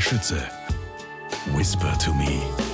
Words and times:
Schütze. 0.00 0.42
Whisper 1.54 1.96
to 1.98 2.12
me. 2.12 2.65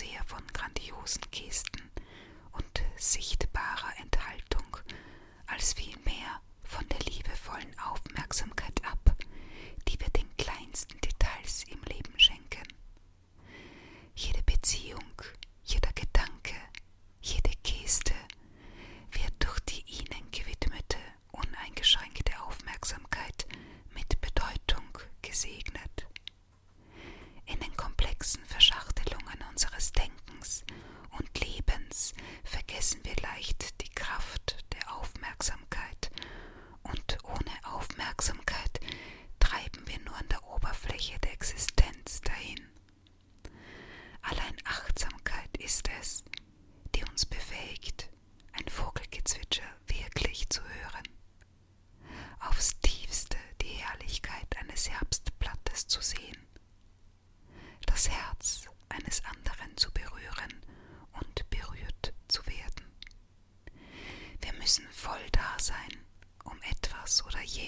sehr 0.00 0.24
von 0.24 0.42
grandiosen 0.54 1.20
Gesten 1.30 1.90
und 2.52 2.82
sichtbarer 2.96 3.92
Enthaltung, 4.00 4.78
als 5.46 5.74
vielmehr 5.74 6.40
von 6.62 6.88
der 6.88 7.00
liebevollen 7.00 7.78
Aufmerksamkeit 7.78 8.82
ab, 8.82 9.14
die 9.86 10.00
wir 10.00 10.08
den 10.08 10.34
kleinsten 10.38 10.98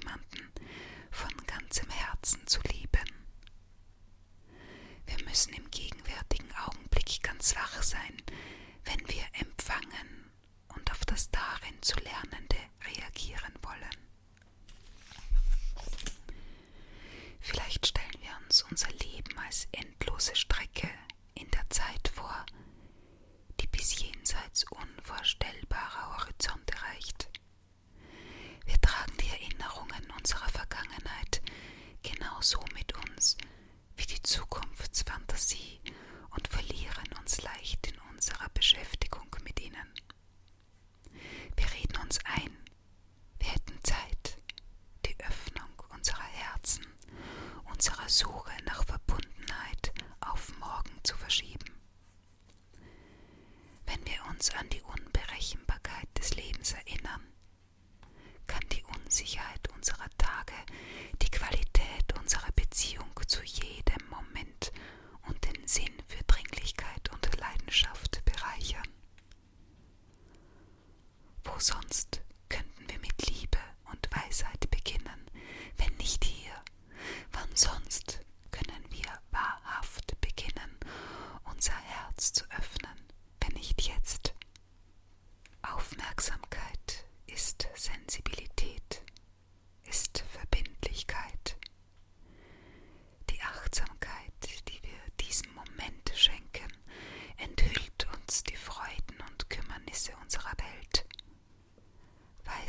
jemanden 0.00 0.50
von 1.10 1.30
ganzem 1.46 1.88
Herzen 1.90 2.46
zu 2.46 2.60
lieben. 2.72 3.26
Wir 5.06 5.24
müssen 5.24 5.52
im 5.54 5.70
gegenwärtigen 5.70 6.50
Augenblick 6.66 7.22
ganz 7.22 7.54
wach 7.56 7.82
sein, 7.82 8.16
wenn 8.84 9.00
wir 9.08 9.24
empfangen 9.40 10.30
und 10.68 10.90
auf 10.90 11.04
das 11.04 11.30
darin 11.30 11.80
zu 11.82 11.98
Lernende 12.00 12.56
reagieren 12.86 13.54
wollen. 13.62 13.96
Vielleicht 17.40 17.86
stellen 17.86 18.20
wir 18.20 18.36
uns 18.44 18.62
unser 18.62 18.90
Leben 18.90 19.36
als 19.38 19.66
endlose 19.72 20.36
Strecke 20.36 20.88
in 21.34 21.50
der 21.50 21.68
Zeit 21.70 22.08
vor, 22.14 22.46
die 23.60 23.66
bis 23.66 23.98
jenseits 24.00 24.64
unvorstellbarer 24.70 26.18
Horizonte 26.18 26.74
reicht. 26.82 27.19
Erinnerungen 29.60 30.10
unserer 30.18 30.48
Vergangenheit 30.48 31.42
genauso 32.02 32.60
mit 32.74 32.94
uns. 32.94 33.36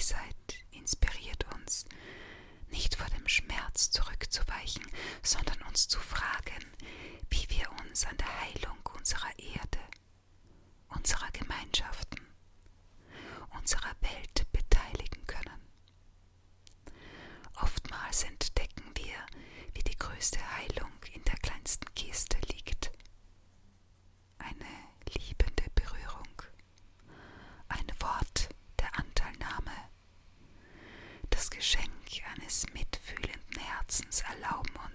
Weisheit 0.02 0.66
inspiriert 0.72 1.46
uns, 1.54 1.86
nicht 2.70 2.96
vor 2.96 3.06
dem 3.16 3.28
Schmerz 3.28 3.92
zurückzuweichen, 3.92 4.84
sondern 5.22 5.62
uns 5.68 5.88
zu 5.88 6.00
fragen, 6.00 6.66
wie 7.30 7.48
wir 7.50 7.70
uns 7.84 8.08
an 8.08 8.18
der 8.18 8.42
Heilung 8.42 8.80
unserer 8.98 9.30
Erde, 9.38 9.78
unserer 10.88 11.30
Gemeinschaften, 11.34 12.20
unserer 13.60 13.94
Welt 14.02 14.52
beteiligen 14.52 15.24
können. 15.28 15.62
Oftmals 17.62 18.24
entdecken 18.24 18.90
wir, 18.96 19.24
wie 19.76 19.84
die 19.84 19.98
größte 20.00 20.40
Heilung 20.58 20.94
in 21.14 21.24
der 21.26 21.38
kleinsten 21.38 21.86
Geste 21.94 22.38
liegt. 22.38 22.51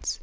words 0.06 0.21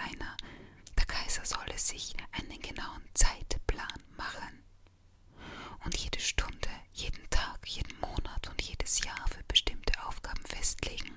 einer, 0.00 0.36
der 0.98 1.06
Kaiser 1.06 1.44
solle 1.44 1.78
sich 1.78 2.14
einen 2.32 2.60
genauen 2.60 3.02
Zeitplan 3.14 4.02
machen. 4.16 4.64
Und 5.84 5.96
jede 5.96 6.20
Stunde, 6.20 6.68
jeden 6.92 7.28
Tag, 7.30 7.66
jeden 7.66 7.98
Monat 8.00 8.48
und 8.48 8.60
jedes 8.62 9.02
Jahr 9.04 9.26
für 9.28 9.42
bestimmte 9.44 9.92
Aufgaben 10.06 10.44
festlegen. 10.44 11.09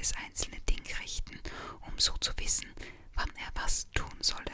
jedes 0.00 0.14
einzelne 0.16 0.58
Ding 0.62 0.80
richten, 1.02 1.38
um 1.86 1.98
so 1.98 2.14
zu 2.20 2.32
wissen, 2.38 2.72
wann 3.16 3.30
er 3.36 3.62
was 3.62 3.86
tun 3.92 4.16
solle. 4.22 4.49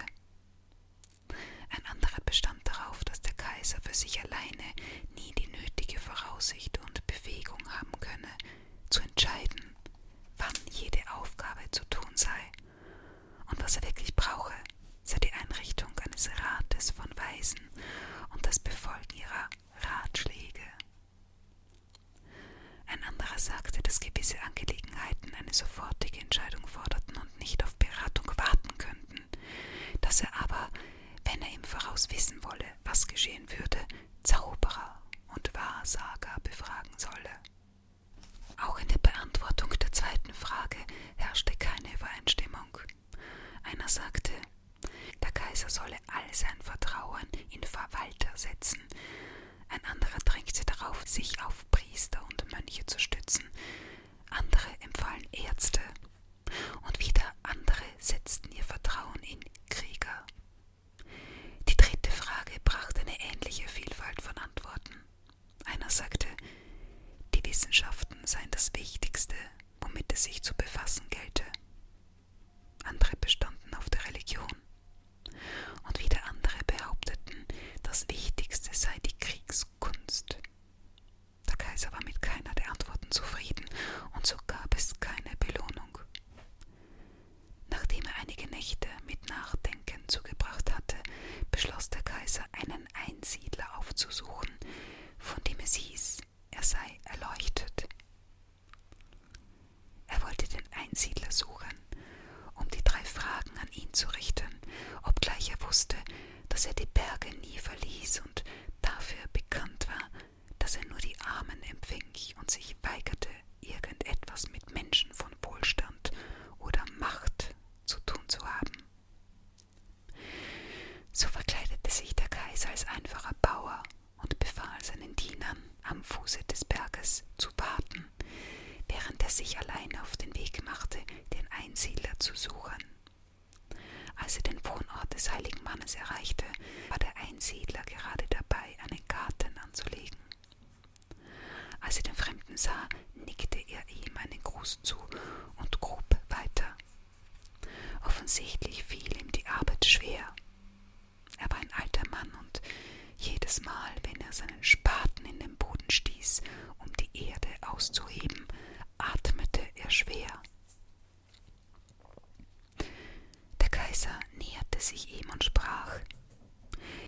Dieser 163.96 164.20
näherte 164.34 164.78
sich 164.78 165.10
ihm 165.10 165.30
und 165.30 165.42
sprach 165.42 166.00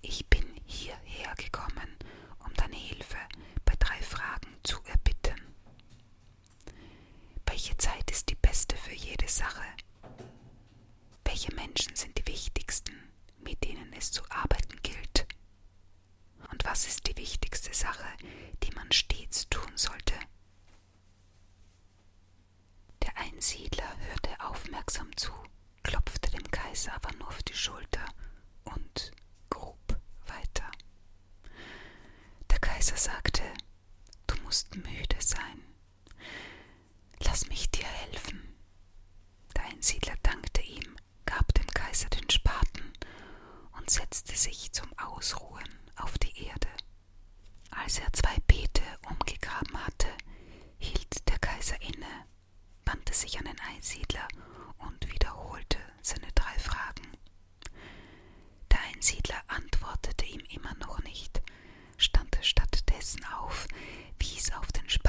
Ich 0.01 0.27
bin 0.31 0.43
hierher 0.65 1.35
gekommen, 1.35 1.99
um 2.39 2.55
deine 2.55 2.77
Hilfe 2.77 3.19
bei 3.67 3.75
drei 3.79 4.01
Fragen 4.01 4.57
zu 4.63 4.83
erbitten. 4.85 5.39
Welche 7.45 7.77
Zeit 7.77 8.11
ist 8.11 8.31
die 8.31 8.37
beste 8.37 8.75
für 8.75 8.95
jede 8.95 9.29
Sache? 9.29 9.67
Welche 11.27 11.55
Menschen 11.55 11.95
sind 11.95 12.17
die 12.17 12.27
wichtigsten, 12.27 12.95
mit 13.45 13.63
denen 13.63 13.93
es 13.93 14.11
zu 14.11 14.23
arbeiten 14.31 14.81
gilt? 14.81 15.27
Und 16.51 16.65
was 16.65 16.87
ist 16.87 17.07
die 17.07 17.19
wichtigste 17.19 17.75
Sache, 17.75 18.09
die 18.63 18.75
man 18.75 18.91
stets 18.93 19.47
tun 19.51 19.77
sollte? 19.77 20.15
Der 23.03 23.15
Einsiedler 23.19 23.95
hörte 24.09 24.41
aufmerksam 24.41 25.15
zu 25.19 25.35
wies 26.71 26.89
aber 26.89 27.13
nur 27.17 27.29
auf 27.29 27.43
die 27.43 27.55
Schulter 27.55 28.05
und 28.65 29.13
grub 29.51 29.79
weiter. 30.27 30.71
Der 32.51 32.59
Kaiser 32.59 32.97
sagte, 32.97 33.43
du 34.27 34.37
musst 34.43 34.75
müde 34.77 35.17
sein. 35.19 35.63
Lass 37.21 37.49
mich 37.49 37.71
dir 37.71 37.87
helfen. 37.87 38.55
Der 39.57 39.65
Einsiedler 39.65 40.15
dankte 40.23 40.63
ihm, 40.63 40.97
gab 41.27 41.53
dem 41.55 41.67
Kaiser 41.69 42.09
den 42.11 42.29
Spaten 42.31 42.93
und 43.79 43.91
setzte 43.91 44.37
sich 44.37 44.73
zum 44.73 44.91
Ausruhen 44.99 45.69
auf 45.97 46.19
die 46.19 46.45
Erde. 46.47 46.69
Als 47.71 47.99
er 47.99 48.13
zwei 48.13 48.37
Beete 48.47 48.83
umgegraben 49.09 49.85
hatte, 49.85 50.09
hielt 50.79 51.29
der 51.29 51.39
Kaiser 51.39 51.81
inne, 51.81 52.27
wandte 52.85 53.13
sich 53.15 53.39
an 53.39 53.45
den 53.47 53.61
Einsiedler 53.61 54.27
und 54.79 55.11
wiederholte 55.13 55.79
seine 56.03 56.33
Fragen. 56.69 57.07
Der 58.71 58.79
Einsiedler 58.93 59.41
antwortete 59.49 60.27
ihm 60.27 60.43
immer 60.51 60.75
noch 60.81 61.03
nicht, 61.03 61.41
stand 61.97 62.37
stattdessen 62.43 63.25
auf, 63.41 63.67
wies 64.19 64.53
auf 64.53 64.71
den 64.73 64.89
Spalt 64.89 65.08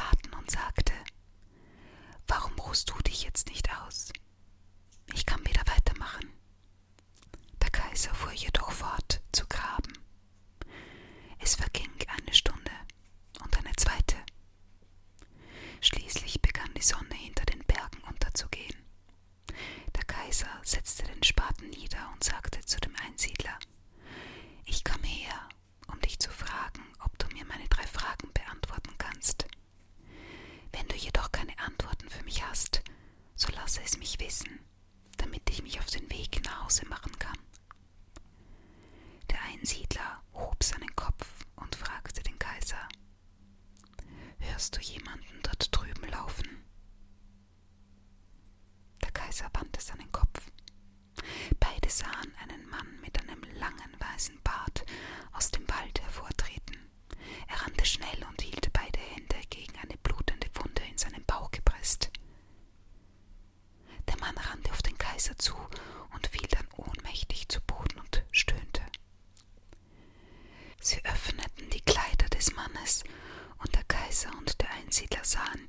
essen, 34.39 34.59
damit 35.17 35.49
ich 35.49 35.63
mich 35.63 35.79
auf 35.79 35.87
den 35.87 36.09
Weg 36.11 36.43
nach 36.45 36.65
Hause 36.65 36.85
machen 36.87 37.11
kann. 37.19 37.37
Der 39.29 39.41
Einsiedler 39.43 40.21
hob 40.33 40.63
seinen 40.63 40.95
Kopf 40.95 41.45
und 41.55 41.75
fragte 41.75 42.23
den 42.23 42.37
Kaiser 42.39 42.87
Hörst 44.39 44.77
du 44.77 44.81
jemanden? 44.81 45.08
Roxanne 75.29 75.68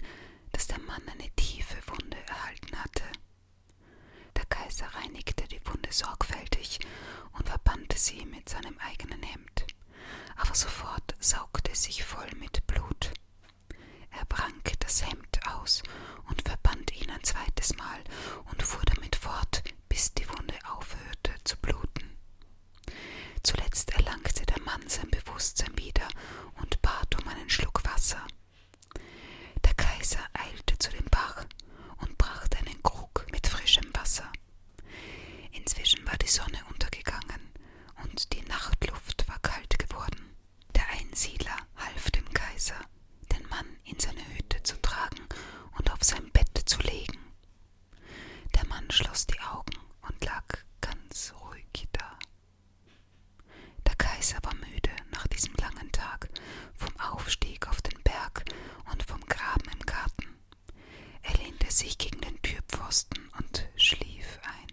sich 61.71 61.99
gegen 61.99 62.21
den 62.21 62.41
Türpfosten 62.43 63.29
und 63.39 63.69
schlief 63.77 64.41
ein. 64.43 64.70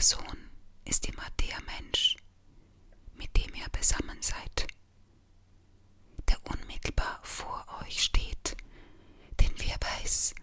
Person 0.00 0.50
ist 0.86 1.06
immer 1.08 1.26
der 1.42 1.60
Mensch, 1.76 2.16
mit 3.16 3.36
dem 3.36 3.54
ihr 3.54 3.68
beisammen 3.68 4.16
seid, 4.22 4.66
der 6.26 6.38
unmittelbar 6.46 7.20
vor 7.22 7.66
euch 7.82 8.04
steht, 8.04 8.56
denn 9.40 9.52
wer 9.56 9.76
weiß, 9.78 10.34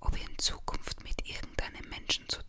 ob 0.00 0.18
ihr 0.18 0.28
in 0.28 0.38
Zukunft 0.38 1.02
mit 1.02 1.26
irgendeinem 1.26 1.88
Menschen 1.88 2.28
zu 2.28 2.39